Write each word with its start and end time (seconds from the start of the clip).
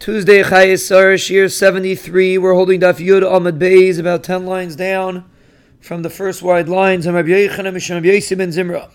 Tuesday, 0.00 0.42
Chayesar, 0.42 1.16
Shiur 1.16 1.52
73. 1.52 2.38
We're 2.38 2.54
holding 2.54 2.80
Daf 2.80 3.06
Yud 3.06 3.20
Amud 3.20 3.58
Beis, 3.58 3.98
about 3.98 4.24
10 4.24 4.46
lines 4.46 4.74
down 4.74 5.30
from 5.78 6.00
the 6.00 6.08
first 6.08 6.40
wide 6.40 6.70
lines. 6.70 7.04
And 7.04 7.14
Rabbi 7.14 7.28
Yochanan 7.28 7.74
Misham 7.74 7.96
Rabbi 7.96 8.06
Yosef 8.06 8.38
ben 8.38 8.48
Zimra. 8.48 8.90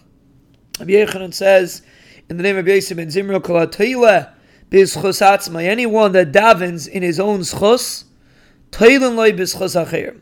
Rabbi 0.80 0.94
Yochanan 0.94 1.32
says, 1.32 1.84
in 2.28 2.38
the 2.38 2.44
name 2.44 2.58
of 2.58 2.68
Yosef 2.68 2.98
ben 2.98 3.10
Zimra, 3.10 3.40
HaTeileh 3.40 4.34
Bizchus 4.72 5.22
Atzmai, 5.22 5.68
anyone 5.68 6.12
that 6.14 6.32
davens 6.32 6.88
in 6.88 7.04
his 7.04 7.20
own 7.20 7.42
schus, 7.42 8.06
Teilin 8.72 9.16
Loi 9.16 9.32
Bizchus 9.32 9.80
Acher. 9.80 10.20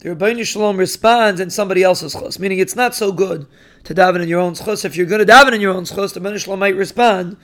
The 0.00 0.08
Rabbeinu 0.16 0.44
Shalom 0.44 0.78
responds 0.78 1.38
in 1.38 1.48
somebody 1.48 1.84
else's 1.84 2.12
chus, 2.12 2.40
meaning 2.40 2.58
it's 2.58 2.74
not 2.74 2.96
so 2.96 3.12
good 3.12 3.46
to 3.84 3.94
daven 3.94 4.20
in 4.20 4.28
your 4.28 4.40
own 4.40 4.54
schus. 4.54 4.84
If 4.84 4.96
you're 4.96 5.06
going 5.06 5.24
to 5.24 5.32
daven 5.32 5.52
in 5.52 5.60
your 5.60 5.74
own 5.74 5.84
schus, 5.84 6.12
the 6.12 6.18
Rabbeinu 6.18 6.42
Shalom 6.42 6.58
might 6.58 6.74
respond 6.74 7.36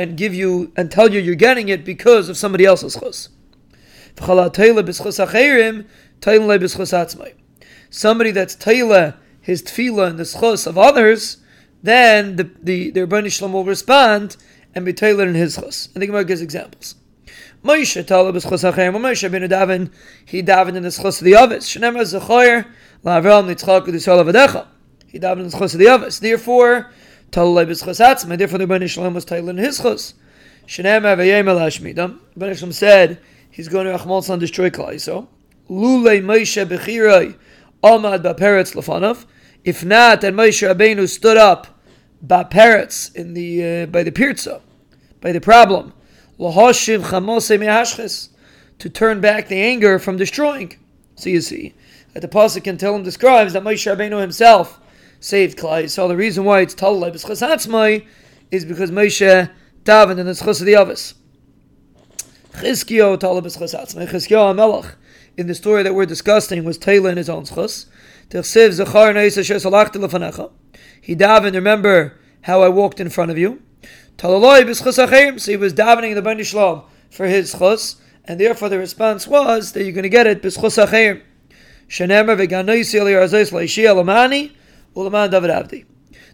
and 0.00 0.16
give 0.16 0.34
you 0.34 0.72
and 0.76 0.90
tell 0.90 1.12
you 1.12 1.20
you're 1.20 1.34
getting 1.34 1.68
it 1.68 1.84
because 1.84 2.30
of 2.30 2.38
somebody 2.38 2.64
else's 2.64 2.94
chus. 2.94 3.28
Somebody 4.16 4.70
that's 8.30 8.56
taila 8.56 9.16
his 9.42 9.62
tefillah 9.62 10.10
and 10.10 10.18
the 10.18 10.24
chus 10.24 10.66
of 10.66 10.78
others, 10.78 11.36
then 11.82 12.36
the 12.36 12.50
the, 12.62 12.90
the 12.90 13.00
Rebbeinu 13.00 13.30
Shalom 13.30 13.52
will 13.52 13.64
respond 13.64 14.38
and 14.74 14.86
be 14.86 14.94
tailored 14.94 15.28
in 15.28 15.34
his 15.34 15.56
chus. 15.56 15.90
And 15.94 16.02
the 16.02 16.06
Gemara 16.06 16.24
gives 16.24 16.40
examples. 16.40 16.94
Moshe 17.62 18.06
Talib 18.06 18.36
is 18.36 18.44
chus 18.44 18.62
hachem. 18.62 18.94
Moshe 18.94 19.30
ben 19.30 19.42
daven, 19.42 19.92
he 20.24 20.42
davened 20.42 20.76
in 20.76 20.82
the 20.82 20.90
chus 20.90 21.20
of 21.20 21.26
the 21.26 21.36
others. 21.36 21.64
Shenemar 21.64 22.00
zechoyer 22.02 22.66
la'avram 23.04 23.54
nitzchak 23.54 23.86
v'disol 23.86 24.24
avadecha. 24.24 24.66
He 25.06 25.18
davened 25.18 25.40
in 25.40 25.50
the 25.50 25.58
chus 25.58 25.74
of 25.74 25.80
the 25.80 25.88
Avis. 25.88 26.20
Therefore, 26.20 26.90
Talib 27.30 27.70
is 27.70 27.82
chus 27.82 28.00
atzma. 28.00 28.36
Therefore, 28.36 28.58
the 28.58 28.66
Rebbeinu 28.66 28.88
Shalom 28.88 29.14
was 29.14 29.24
tailored 29.24 29.56
in 29.56 29.64
his 29.64 29.80
chus. 29.80 30.14
Shenemar 30.66 31.16
v'yem 31.16 31.48
el 31.48 31.58
hashmidam. 31.58 32.18
Rebbeinu 32.36 32.56
Shalom 32.56 32.72
said 32.72 33.20
he's 33.50 33.68
going 33.68 33.86
to 33.86 33.96
Achmal 33.96 34.22
San 34.24 34.38
destroy 34.38 34.70
Klai. 34.70 35.00
So, 35.00 35.28
lule 35.68 36.22
Moshe 36.22 36.64
bechiroi 36.66 37.36
amad 37.82 38.22
ba'peretz 38.22 38.74
lefanav. 38.74 39.26
If 39.64 39.84
not, 39.84 40.22
then 40.22 40.34
Moshe 40.34 40.66
Rabbeinu 40.66 41.08
stood 41.08 41.36
up 41.36 41.80
ba'peretz 42.26 43.14
in 43.14 43.34
the 43.34 43.82
uh, 43.82 43.86
by 43.86 44.02
the 44.02 44.12
pirza, 44.12 44.60
by 45.20 45.32
the 45.32 45.40
problem. 45.40 45.92
Lahoshiv 46.38 47.10
chamose 47.10 47.56
mehashches 47.58 48.30
to 48.78 48.88
turn 48.88 49.20
back 49.20 49.48
the 49.48 49.60
anger 49.60 49.98
from 49.98 50.16
destroying. 50.16 50.76
So 51.14 51.28
you 51.28 51.42
see 51.42 51.74
that 52.14 52.20
the 52.20 52.28
pasuk 52.28 52.64
can 52.64 52.78
tell 52.78 52.96
him 52.96 53.02
describes 53.02 53.52
that 53.52 53.62
Moshe 53.62 53.94
Rabbeinu 53.94 54.20
himself 54.20 54.80
saved 55.20 55.56
Klai. 55.58 55.88
So 55.88 56.08
the 56.08 56.16
reason 56.16 56.44
why 56.44 56.60
it's 56.60 56.74
Talai 56.74 57.12
b'schasatzmai 57.12 58.04
is 58.50 58.64
because 58.64 58.90
Moshe 58.90 59.50
davened 59.84 60.18
in 60.18 60.26
the 60.26 60.32
schus 60.32 60.60
of 60.60 60.66
the 60.66 60.74
Avis. 60.74 61.14
Chizkiyo 62.54 63.16
Talai 63.18 63.42
b'schasatzmai. 63.42 64.08
Chizkiyo 64.08 64.52
Hamelach 64.52 64.94
in 65.36 65.46
the 65.46 65.54
story 65.54 65.82
that 65.82 65.94
we're 65.94 66.06
discussing 66.06 66.64
was 66.64 66.76
Taylor 66.76 67.10
in 67.10 67.16
his 67.16 67.28
own 67.28 67.44
schus. 67.44 67.86
He 68.30 68.36
davened, 71.16 71.54
remember 71.54 72.20
how 72.42 72.62
I 72.62 72.68
walked 72.68 73.00
in 73.00 73.10
front 73.10 73.30
of 73.30 73.38
you. 73.38 73.62
So 74.18 74.38
he 74.38 74.64
was 74.64 74.82
davening 75.72 76.14
the 76.14 76.22
Bani 76.22 76.44
Shalom 76.44 76.82
for 77.10 77.26
his 77.26 77.52
chus, 77.58 77.96
and 78.24 78.38
therefore 78.38 78.68
the 78.68 78.78
response 78.78 79.26
was 79.26 79.72
that 79.72 79.82
you're 79.82 79.92
going 79.92 80.04
to 80.04 80.08
get 80.08 80.26
it 80.26 80.42
b'schus 80.42 80.76
ha'cheim. 80.76 81.22
Shenemer 81.88 82.36
v'ganoisi 82.36 83.00
ali 83.00 83.12
arzais 83.12 83.50
la'ishi 83.50 83.84
alamani 83.84 84.52
ulaman 84.94 85.30
David 85.30 85.50
Avdi. 85.50 85.86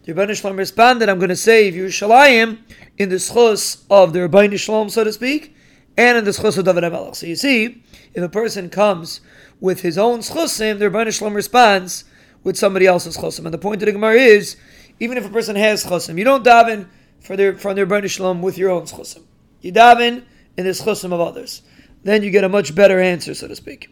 The 0.04 0.14
Rebbeinu 0.14 0.40
Shalom 0.40 0.56
responded, 0.56 1.08
I'm 1.08 1.18
going 1.18 1.30
to 1.30 1.36
save 1.36 1.74
Yerushalayim 1.74 2.58
in 2.96 3.08
the 3.08 3.16
schus 3.16 3.84
of 3.90 4.12
the 4.12 4.20
Rebbeinu 4.20 4.58
Shalom, 4.58 4.88
so 4.88 5.04
to 5.04 5.12
speak, 5.12 5.54
and 5.96 6.18
in 6.18 6.24
the 6.24 6.30
schus 6.30 6.56
of 6.56 6.64
David 6.64 6.84
HaMelech. 6.84 7.16
So 7.16 7.27
you 7.27 7.36
see, 7.36 7.82
if 8.14 8.22
a 8.22 8.28
person 8.28 8.70
comes 8.70 9.20
with 9.60 9.80
his 9.80 9.98
own 9.98 10.20
schusim, 10.20 10.78
the 10.78 10.88
Rebbeinu 10.88 11.16
Shalom 11.16 11.34
responds 11.34 12.04
with 12.44 12.56
somebody 12.56 12.86
else's 12.86 13.16
chusim. 13.16 13.44
And 13.44 13.52
the 13.52 13.58
point 13.58 13.83
of 13.83 13.86
the 13.86 13.92
Gemara 13.92 14.14
is, 14.14 14.56
even 15.00 15.18
if 15.18 15.27
a 15.27 15.30
person 15.30 15.56
has 15.56 15.84
chusim, 15.84 16.16
you 16.18 16.24
don't 16.24 16.45
daven 16.45 16.89
for 17.20 17.36
their 17.36 17.56
from 17.56 17.74
their 17.74 17.86
Rebbeinu 17.86 18.08
Shalom 18.08 18.42
with 18.42 18.56
your 18.56 18.70
own 18.70 18.83
chusim. 18.83 19.24
You 19.61 19.72
daven 19.72 20.24
in 20.56 20.64
the 20.64 20.70
chusim 20.70 21.12
of 21.12 21.20
others. 21.20 21.62
Then 22.05 22.22
you 22.22 22.30
get 22.30 22.45
a 22.45 22.48
much 22.48 22.74
better 22.74 23.00
answer, 23.00 23.34
so 23.34 23.48
to 23.48 23.56
speak. 23.56 23.90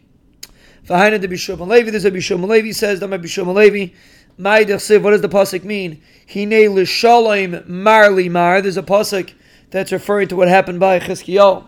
V'haina 0.87 1.19
de 1.19 1.27
Bishum 1.27 1.67
Levi, 1.67 1.89
there's 1.89 2.05
a 2.05 2.11
Bishum 2.11 2.47
Levi 2.47 2.71
says, 2.71 2.99
Dama 2.99 3.17
Bishum 3.17 3.53
Levi, 3.53 3.93
What 4.37 4.67
does 4.67 4.87
the 4.87 5.29
pasuk 5.29 5.63
mean? 5.63 6.01
Hine 6.33 6.67
l'shalom 6.67 7.63
marli 7.67 8.27
mar. 8.27 8.61
There's 8.61 8.75
a 8.75 8.83
pasuk 8.83 9.33
that's 9.69 9.91
referring 9.91 10.27
to 10.27 10.35
what 10.35 10.49
happened 10.49 10.79
by 10.79 10.99
Chizkiyahu. 10.99 11.65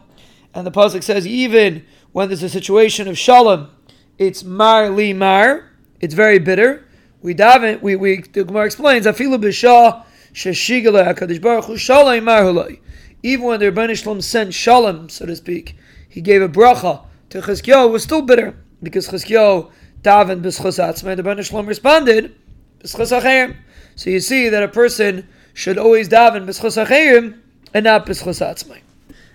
And 0.54 0.68
the 0.68 0.72
pasuk 0.72 1.04
says, 1.04 1.26
even 1.26 1.86
when 2.12 2.28
there's 2.28 2.44
a 2.44 2.50
situation 2.50 3.08
of 3.08 3.18
shalom, 3.18 3.70
it's 4.18 4.44
marli 4.44 5.14
mar. 5.14 5.72
It's 6.02 6.14
very 6.14 6.40
bitter. 6.40 6.86
We 7.22 7.34
daven. 7.34 7.82
We 7.82 7.96
we 7.96 8.22
the 8.22 8.44
Gemara 8.44 8.66
explains. 8.66 9.06
Afilu 9.06 9.42
b'shah 9.42 10.04
sheshigala 10.34 11.08
hakadosh 11.08 11.42
baruch 11.42 11.66
hu 11.66 11.78
shalom 11.78 12.24
mar 12.26 12.42
hulai. 12.42 12.80
Even 13.24 13.46
when 13.46 13.60
the 13.60 13.72
Rebbeinu 13.72 13.98
Shalom 13.98 14.22
sent 14.22 14.54
shalom, 14.54 15.10
so 15.10 15.26
to 15.26 15.36
speak, 15.36 15.76
he 16.08 16.22
gave 16.22 16.42
a 16.42 16.50
bracha 16.50 17.04
to 17.30 17.42
Chizkiyahu. 17.42 17.92
Was 17.92 18.04
still 18.04 18.22
bitter 18.22 18.56
because 18.84 19.08
Chizkiyahu 19.10 19.72
davened 20.02 20.42
b'schus 20.42 20.80
atzmai. 20.84 21.16
The 21.16 21.24
Rebbeinu 21.24 21.46
Shalom 21.46 21.66
responded 21.66 22.36
So 23.96 24.10
you 24.10 24.20
see 24.20 24.50
that 24.50 24.64
a 24.64 24.68
person 24.68 25.28
should 25.54 25.78
always 25.78 26.08
daven 26.08 26.46
and 27.74 27.84
not. 27.84 28.06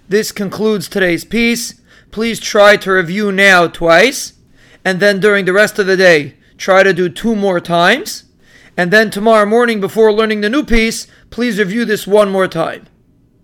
This 0.09 0.33
concludes 0.33 0.89
today's 0.89 1.25
piece. 1.25 1.81
Please 2.11 2.39
try 2.39 2.77
to 2.77 2.93
review 2.93 3.33
now 3.33 3.67
twice, 3.67 4.35
and 4.85 5.01
then 5.01 5.21
during 5.21 5.47
the 5.47 5.53
rest 5.53 5.79
of 5.79 5.87
the 5.87 5.97
day, 5.97 6.37
try 6.59 6.83
to 6.83 6.93
do 6.93 7.09
two 7.09 7.35
more 7.35 7.61
times. 7.61 8.25
And 8.77 8.91
then 8.91 9.11
tomorrow 9.11 9.47
morning, 9.47 9.81
before 9.81 10.13
learning 10.13 10.41
the 10.43 10.51
new 10.51 10.65
piece, 10.65 11.07
please 11.31 11.59
review 11.59 11.85
this 11.85 12.07
one 12.07 12.31
more 12.31 12.49
time. 12.49 12.87